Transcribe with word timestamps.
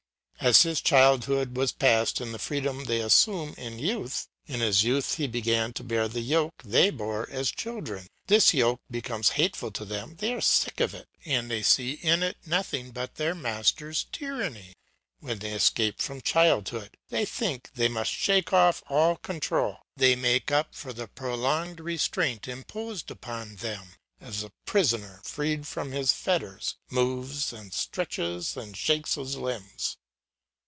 As 0.43 0.63
his 0.63 0.81
childhood 0.81 1.55
was 1.55 1.71
passed 1.71 2.19
in 2.19 2.31
the 2.31 2.39
freedom 2.39 2.85
they 2.85 2.99
assume 2.99 3.53
in 3.59 3.77
youth, 3.77 4.27
in 4.47 4.59
his 4.59 4.83
youth 4.83 5.13
he 5.17 5.27
begins 5.27 5.75
to 5.75 5.83
bear 5.83 6.07
the 6.07 6.21
yoke 6.21 6.63
they 6.65 6.89
bore 6.89 7.29
as 7.29 7.51
children; 7.51 8.07
this 8.25 8.51
yoke 8.51 8.81
becomes 8.89 9.29
hateful 9.37 9.69
to 9.73 9.85
them, 9.85 10.15
they 10.15 10.33
are 10.33 10.41
sick 10.41 10.79
of 10.79 10.95
it, 10.95 11.07
and 11.25 11.51
they 11.51 11.61
see 11.61 11.91
in 11.91 12.23
it 12.23 12.37
nothing 12.43 12.89
but 12.89 13.17
their 13.17 13.35
masters' 13.35 14.07
tyranny; 14.11 14.73
when 15.19 15.37
they 15.37 15.51
escape 15.51 16.01
from 16.01 16.21
childhood, 16.21 16.97
they 17.09 17.23
think 17.23 17.69
they 17.75 17.87
must 17.87 18.09
shake 18.11 18.51
off 18.51 18.81
all 18.89 19.17
control, 19.17 19.77
they 19.95 20.15
make 20.15 20.49
up 20.51 20.73
for 20.73 20.91
the 20.91 21.07
prolonged 21.07 21.79
restraint 21.79 22.47
imposed 22.47 23.11
upon 23.11 23.57
them, 23.57 23.89
as 24.19 24.41
a 24.43 24.51
prisoner, 24.65 25.21
freed 25.23 25.67
from 25.67 25.91
his 25.91 26.11
fetters, 26.13 26.77
moves 26.89 27.53
and 27.53 27.75
stretches 27.75 28.57
and 28.57 28.75
shakes 28.75 29.13
his 29.13 29.35
limbs. 29.37 29.97